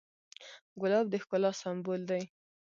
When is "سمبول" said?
1.61-2.01